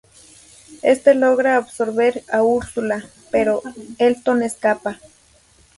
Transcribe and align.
Este 0.81 1.13
logra 1.13 1.57
absorber 1.57 2.23
a 2.31 2.41
Ursula, 2.41 3.05
pero 3.29 3.61
Elton 3.99 4.41
escapa. 4.41 4.99